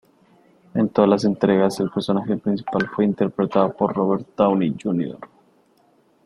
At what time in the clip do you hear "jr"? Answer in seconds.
4.81-5.19